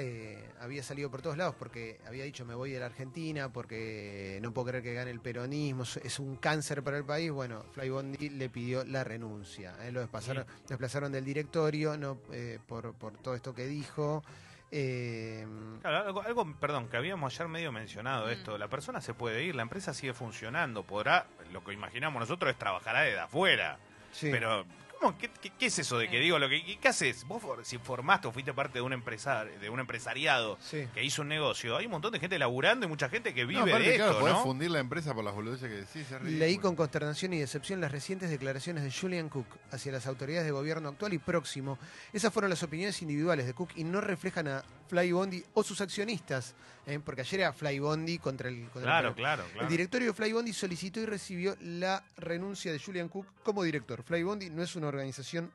[0.00, 4.38] eh, había salido por todos lados porque había dicho me voy de la Argentina porque
[4.40, 7.32] no puedo creer que gane el peronismo, es- un cáncer para el país.
[7.32, 9.74] Bueno, Flybondi le pidió la renuncia.
[9.82, 14.22] eh, lo desplazaron, desplazaron del directorio no, eh, por, por todo esto que dijo.
[14.70, 15.46] Eh,
[15.80, 18.30] Claro, algo, algo, perdón, que habíamos ayer medio mencionado Mm.
[18.30, 18.58] esto.
[18.58, 22.58] La persona se puede ir, la empresa sigue funcionando, podrá, lo que imaginamos nosotros es
[22.58, 23.78] trabajará desde afuera.
[24.12, 24.28] sí.
[24.30, 24.64] Pero,
[25.00, 25.16] ¿cómo?
[25.18, 26.22] ¿Qué, qué, qué es eso de que Sí.
[26.24, 27.24] digo lo que qué, qué haces?
[27.26, 30.86] Vos si formaste o fuiste parte de un empresar, de un empresariado Sí.
[30.94, 33.60] que hizo un negocio, hay un montón de gente laburando y mucha gente que vive
[33.60, 34.42] No, aparte, de claro, esto, podés ¿no?
[34.42, 36.10] fundir la empresa por las boludeces que decís.
[36.12, 36.22] es.
[36.22, 40.52] Leí con consternación y decepción las recientes declaraciones de Julian Cook hacia las autoridades de
[40.52, 41.78] gobierno actual y próximo.
[42.12, 46.54] Esas fueron las opiniones individuales de Cook y no reflejan a Flybondi o sus accionistas,
[46.88, 46.98] ¿eh?
[47.04, 49.68] porque ayer era Flybondi contra el contra el Claro, claro, El claro.
[49.68, 54.02] directorio de Flybondi solicitó y recibió la renuncia de Julian Cook como director.
[54.02, 55.52] Flybondi no es una organización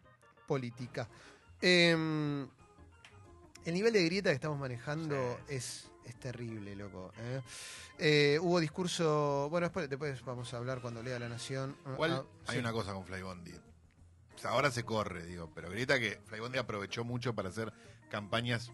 [0.48, 1.10] política.
[1.62, 2.44] Em,
[3.66, 7.12] el nivel de grieta que estamos manejando es, es terrible, loco.
[7.18, 7.42] ¿eh?
[8.00, 9.48] Eh, hubo discurso.
[9.50, 11.76] Bueno, después, después vamos a hablar cuando lea La Nación.
[11.94, 12.60] Igual Ah, hay sí.
[12.60, 13.54] una cosa con Flybondi.
[14.36, 17.72] O sea, ahora se corre, digo, pero grita que Flybondi aprovechó mucho para hacer
[18.10, 18.72] campañas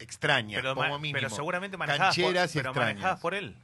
[0.00, 1.18] extrañas, Pero, como mínimo.
[1.20, 2.74] pero seguramente manejadas por, y pero extrañas.
[2.76, 3.54] manejadas por él.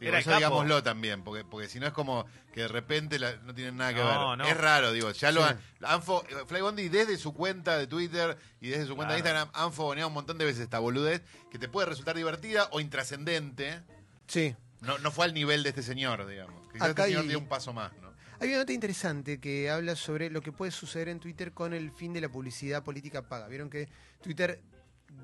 [0.00, 0.38] Digo, Era el eso capo.
[0.38, 3.92] digámoslo también, porque, porque si no es como que de repente la- no tienen nada
[3.92, 4.38] que No, ver.
[4.38, 4.44] no.
[4.46, 5.10] Es raro, digo.
[5.12, 5.48] Ya lo Sí.
[5.50, 9.18] han, han fo- Flybondi desde su cuenta de Twitter y desde su cuenta de.
[9.20, 11.20] Instagram han fogoneado un montón de veces esta boludez
[11.50, 13.82] que te puede resultar divertida o intrascendente.
[14.26, 14.56] Sí.
[14.80, 16.62] No, no fue al nivel de este señor, digamos.
[16.72, 18.08] Quizás Acá este señor dio un paso más, ¿no?
[18.40, 21.92] Hay una nota interesante que habla sobre lo que puede suceder en Twitter con el
[21.92, 23.48] fin de la publicidad política paga.
[23.48, 23.86] Vieron que
[24.22, 24.62] Twitter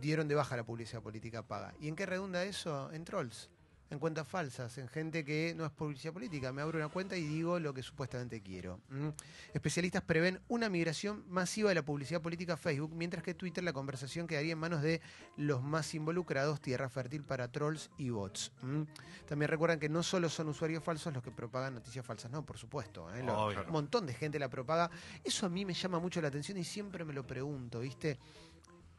[0.00, 1.74] dieron de baja la publicidad política paga.
[1.80, 2.90] ¿Y en qué redunda eso?
[2.92, 3.50] En trolls,
[3.88, 6.52] en cuentas falsas, en gente que no es publicidad política.
[6.52, 8.80] Me abro una cuenta y digo lo que supuestamente quiero.
[8.88, 9.10] ¿Mm?
[9.54, 13.72] Especialistas prevén una migración masiva de la publicidad política a Facebook, mientras que Twitter la
[13.72, 15.00] conversación quedaría en manos de
[15.36, 18.50] los más involucrados, tierra fértil para trolls y bots.
[18.62, 18.82] ¿Mm?
[19.26, 22.58] También recuerdan que no solo son usuarios falsos los que propagan noticias falsas, no, por
[22.58, 23.08] supuesto.
[23.14, 23.22] ¿eh?
[23.22, 23.34] Lo-
[23.66, 24.90] un montón de gente la propaga.
[25.22, 28.18] Eso a mí me llama mucho la atención y siempre me lo pregunto, ¿viste?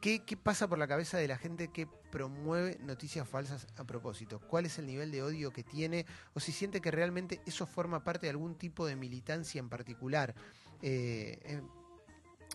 [0.00, 4.40] ¿Qué, qué pasa por la cabeza de la gente que promueve noticias falsas a propósito?
[4.40, 6.06] ¿Cuál es el nivel de odio que tiene?
[6.34, 10.34] ¿O si siente que realmente eso forma parte de algún tipo de militancia en particular?
[10.82, 11.62] Eh, eh,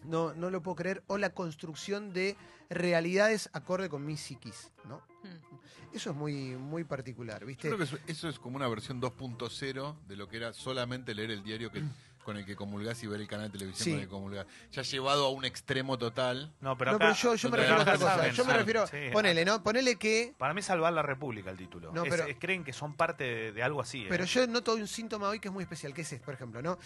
[0.05, 1.03] no, no lo puedo creer.
[1.07, 2.37] O la construcción de
[2.69, 4.97] realidades acorde con mi psiquis, ¿no?
[5.23, 5.93] Hmm.
[5.93, 7.69] Eso es muy, muy particular, ¿viste?
[7.69, 11.13] Yo creo que eso, eso es como una versión 2.0 de lo que era solamente
[11.13, 11.83] leer el diario que,
[12.23, 13.91] con el que comulgás y ver el canal de televisión Sí.
[13.91, 14.45] con el que comulgás.
[14.71, 16.53] Ya llevado a un extremo total.
[16.61, 18.15] No, pero no, acá, pero yo, yo me refiero a otra cosa.
[18.15, 18.87] saben, Yo me refiero.
[18.87, 18.97] sí.
[19.11, 19.61] Ponele, ¿no?
[19.63, 20.33] Ponele que.
[20.37, 21.91] para mí es salvar la república el título.
[21.93, 24.03] No, pero- es- creen que son parte de, de algo así.
[24.03, 24.07] ¿eh?
[24.09, 26.61] Pero yo noto un síntoma hoy que es muy especial, que es este, por ejemplo,
[26.61, 26.77] ¿no?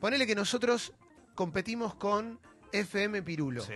[0.00, 0.92] Ponele que nosotros
[1.34, 2.38] competimos con
[2.72, 3.62] FM Pirulo.
[3.62, 3.74] Sí.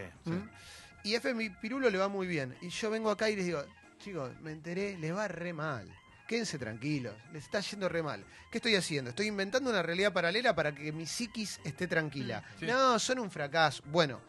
[1.05, 2.57] Y FM Pirulo le va muy bien.
[2.62, 3.64] Y yo vengo acá y les digo,
[3.98, 5.88] chicos, me enteré, les va re mal.
[6.26, 8.24] Quédense tranquilos, les está yendo re mal.
[8.50, 9.10] ¿Qué estoy haciendo?
[9.10, 12.42] Estoy inventando una realidad paralela para que mi psiquis esté tranquila.
[12.58, 12.66] Sí.
[12.66, 13.82] No, son un fracaso.
[13.86, 14.20] Bueno,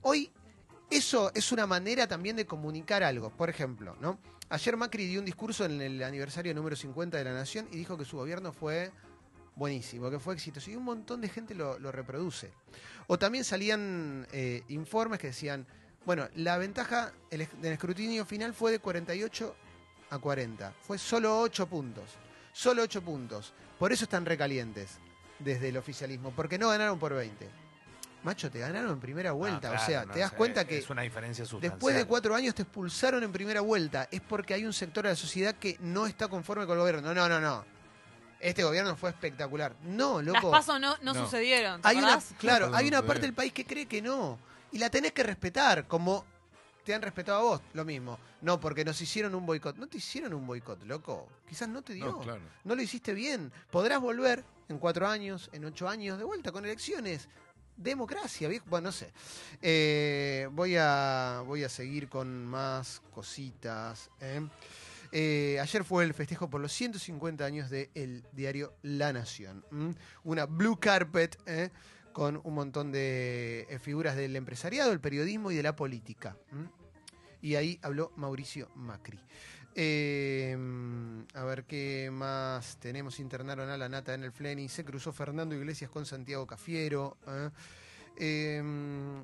[0.00, 0.30] hoy
[0.90, 3.30] eso es una manera también de comunicar algo.
[3.30, 4.18] Por ejemplo, ¿no?
[4.48, 7.96] Ayer Macri dio un discurso en el aniversario número 50 de la Nación y dijo
[7.96, 8.90] que su gobierno fue
[9.54, 10.70] buenísimo, que fue exitoso.
[10.70, 12.52] Y un montón de gente lo, lo reproduce.
[13.06, 15.66] O también salían eh, informes que decían,
[16.04, 19.56] Bueno, la ventaja del escrutinio final fue de 48
[20.12, 20.72] a 40.
[20.86, 22.04] Fue solo 8 puntos.
[22.52, 23.52] Solo 8 puntos.
[23.78, 24.98] Por eso están recalientes
[25.38, 27.48] desde el oficialismo, porque no ganaron por 20.
[28.22, 29.70] Macho, te ganaron en primera vuelta.
[29.74, 31.72] No, o sea, no te das cuenta que Es una diferencia sustancial.
[31.72, 34.06] después de cuatro años te expulsaron en primera vuelta.
[34.12, 37.12] Es porque hay un sector de la sociedad que no está conforme con el gobierno.
[37.14, 37.64] No, no, no, no.
[38.38, 39.74] Este gobierno fue espectacular.
[39.82, 40.50] No, Las loco.
[40.52, 41.24] pasos no, no, No.
[41.24, 41.80] sucedieron.
[41.80, 42.34] ¿te Hay una, acordás?
[42.38, 44.38] claro, hay una parte del país que cree que no.
[44.72, 46.24] Y la tenés que respetar, como
[46.84, 48.18] te han respetado a vos, lo mismo.
[48.40, 49.76] No, porque nos hicieron un boicot.
[49.76, 51.28] No te hicieron un boicot, loco.
[51.48, 52.06] Quizás no te dio.
[52.06, 52.42] No, claro.
[52.64, 53.52] No lo hiciste bien.
[53.70, 57.28] Podrás volver en cuatro años, en ocho años, de vuelta con elecciones.
[57.76, 58.66] Democracia, viejo.
[58.68, 59.12] Bueno, no sé.
[59.60, 64.10] Eh, voy, a, voy a seguir con más cositas.
[64.20, 64.46] ¿eh?
[65.14, 69.64] Eh, ayer fue el festejo por los 150 años del diario La Nación.
[69.70, 69.94] ¿m?
[70.24, 71.70] Una blue carpet ¿eh?
[72.12, 76.36] Con un montón de eh, figuras del empresariado, el periodismo y de la política.
[77.40, 79.18] Y ahí habló Mauricio Macri.
[79.74, 80.56] Eh,
[81.34, 83.18] a ver qué más tenemos.
[83.18, 84.68] Internaron a la nata en el Fleni.
[84.68, 87.16] Se cruzó Fernando Iglesias con Santiago Cafiero.
[87.26, 87.50] ¿eh?
[88.16, 88.62] Eh,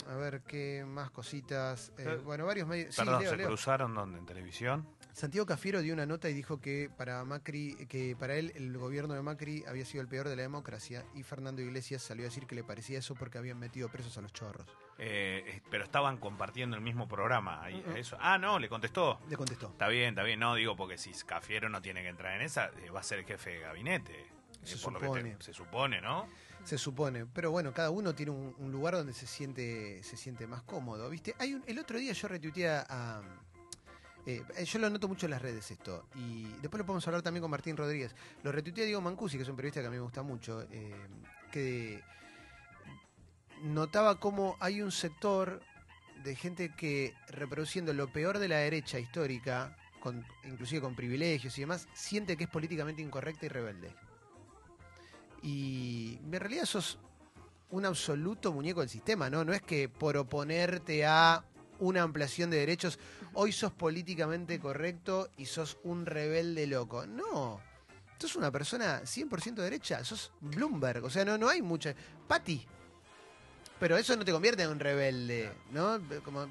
[0.08, 1.92] a ver qué más cositas.
[1.98, 2.94] Eh, Eh, bueno, varios medios.
[2.94, 3.46] Sí, Perdón, Leo, ¿se Leo.
[3.48, 4.18] cruzaron donde?
[4.18, 4.88] ¿En televisión?
[5.12, 9.14] Santiago Cafiero dio una nota y dijo que para Macri, que para él el gobierno
[9.14, 12.46] de Macri había sido el peor de la democracia y Fernando Iglesias salió a decir
[12.46, 14.64] que le parecía eso porque habían metido presos a los chorros.
[14.98, 17.62] Eh, eh, pero estaban compartiendo el mismo programa.
[17.64, 18.16] ahí, eso.
[18.20, 19.18] Ah, no, le contestó.
[19.28, 19.66] Le contestó.
[19.68, 20.38] Está bien, está bien.
[20.38, 23.18] No, digo porque si Cafiero no tiene que entrar en esa, eh, va a ser
[23.18, 24.12] el jefe de gabinete.
[24.20, 24.26] Eh,
[24.62, 25.34] Se que supone.
[25.36, 26.28] te- se supone, ¿no?
[26.68, 30.60] Se supone, pero bueno, cada uno tiene un, lugar donde se siente, se siente más
[30.64, 31.34] cómodo, ¿viste?
[31.38, 33.22] Hay un- el otro día yo retuiteé a...
[34.26, 37.40] eh, yo lo noto mucho en las redes esto, y después lo podemos hablar también
[37.40, 38.14] con Martín Rodríguez.
[38.42, 40.60] Lo retuiteé a Diego Mancusi, que es un periodista que a mí me gusta mucho,
[40.70, 40.94] eh,
[41.50, 42.02] que
[43.62, 45.62] notaba cómo hay un sector
[46.22, 51.62] de gente que reproduciendo lo peor de la derecha histórica, con, inclusive con privilegios y
[51.62, 53.94] demás, siente que es políticamente incorrecta y rebelde.
[55.42, 56.98] Y en realidad sos
[57.70, 59.44] un absoluto muñeco del sistema, ¿no?
[59.44, 61.44] No es que por oponerte a
[61.80, 62.98] una ampliación de derechos,
[63.34, 67.06] hoy sos políticamente correcto y sos un rebelde loco.
[67.06, 67.60] No.
[68.18, 71.94] Sos una persona 100% derecha, sos Bloomberg, o sea, no, no hay mucha...
[72.26, 72.66] Pati.
[73.78, 76.00] Pero eso no te convierte en un rebelde, ¿no?
[76.24, 76.48] Como,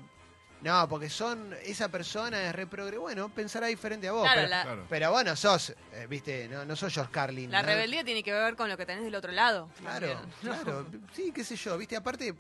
[0.61, 2.97] no, porque son, esa persona es reprogre.
[2.97, 4.23] Bueno, pensará diferente a vos.
[4.23, 4.85] Claro, pero, la- Claro.
[4.89, 7.51] pero bueno, sos, eh, viste, no, no sos George Carlin.
[7.51, 7.67] La ¿no?
[7.67, 9.69] rebeldía tiene que ver con lo que tenés del otro lado.
[9.79, 10.87] Claro, claro.
[11.13, 12.33] Sí, qué sé yo, viste, aparte,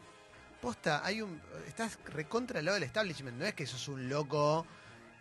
[0.61, 1.39] posta, hay un.
[1.67, 4.65] Estás recontra al lado del establishment, no es que sos un loco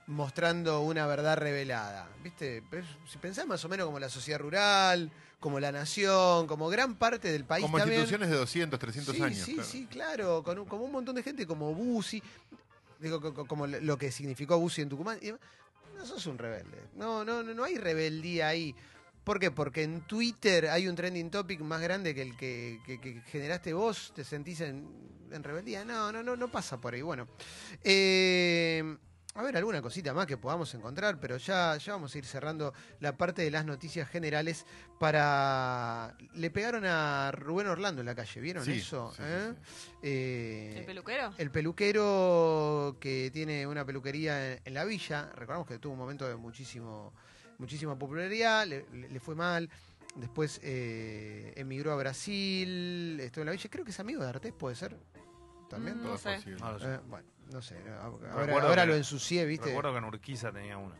[0.06, 2.08] mostrando una verdad revelada.
[2.22, 2.62] ¿Viste?
[3.10, 7.30] Si pensás más o menos como la sociedad rural, como la nación, como gran parte
[7.32, 8.00] del país Como también.
[8.00, 9.38] instituciones de 200, 300 sí, años.
[9.44, 9.68] Sí, claro.
[9.68, 12.22] sí, claro, con un- como un montón de gente como Bussi,
[13.10, 15.18] como lo que significó Bussi en Tucumán.
[15.96, 16.78] No sos un rebelde.
[16.94, 18.74] No, no, no, no hay rebeldía ahí.
[19.24, 19.50] ¿Por qué?
[19.50, 24.22] Porque en Twitter hay un trending topic más grande que el que, generaste vos, te
[24.22, 24.86] sentís en,
[25.32, 25.84] en rebeldía.
[25.84, 27.02] No, no, no, no pasa por ahí.
[27.02, 27.26] Bueno.
[27.82, 28.96] Eh,
[29.36, 32.72] a ver, alguna cosita más que podamos encontrar, pero ya, ya vamos a ir cerrando
[33.00, 34.64] la parte de las noticias generales
[34.98, 36.16] para...
[36.34, 39.10] Le pegaron a Rubén Orlando en la calle, ¿vieron Sí, eso?
[39.10, 39.54] sí, sí, eh?
[40.02, 41.32] Eh, ¿El peluquero?
[41.38, 46.26] el peluquero que tiene una peluquería en, en la villa, recordamos que tuvo un momento
[46.28, 47.12] de muchísimo,
[47.58, 49.68] muchísima popularidad, le, le- le fue mal.
[50.14, 53.68] Después eh, emigró a Brasil, estuvo en la villa.
[53.70, 54.96] Creo que es amigo de Artés, puede ser.
[55.68, 55.98] También.
[55.98, 56.16] Mm, Todo
[56.58, 56.94] no lo sé.
[56.94, 57.76] Eh, bueno, no sé.
[58.00, 59.66] Ahora, Recuerdo ahora que- lo ensucié, ¿viste?
[59.66, 60.96] Recuerdo que en Urquiza tenía una.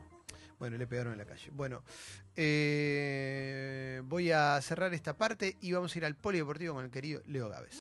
[0.58, 1.50] Bueno, le pegaron en la calle.
[1.52, 1.82] Bueno,
[2.36, 7.22] eh, voy a cerrar esta parte y vamos a ir al polideportivo con el querido
[7.26, 7.74] Leo Gávez.